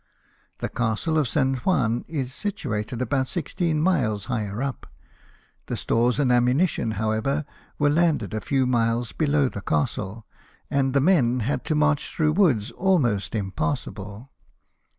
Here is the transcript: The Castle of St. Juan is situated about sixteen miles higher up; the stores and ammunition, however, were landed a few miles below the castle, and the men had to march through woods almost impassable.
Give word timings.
The 0.57 0.69
Castle 0.69 1.15
of 1.19 1.27
St. 1.27 1.63
Juan 1.63 2.03
is 2.07 2.33
situated 2.33 3.03
about 3.03 3.27
sixteen 3.27 3.79
miles 3.79 4.25
higher 4.25 4.59
up; 4.63 4.87
the 5.67 5.77
stores 5.77 6.19
and 6.19 6.31
ammunition, 6.31 6.93
however, 6.93 7.45
were 7.77 7.91
landed 7.91 8.33
a 8.33 8.41
few 8.41 8.65
miles 8.65 9.11
below 9.11 9.47
the 9.47 9.61
castle, 9.61 10.25
and 10.71 10.95
the 10.95 11.01
men 11.01 11.41
had 11.41 11.63
to 11.65 11.75
march 11.75 12.11
through 12.15 12.31
woods 12.31 12.71
almost 12.71 13.35
impassable. 13.35 14.31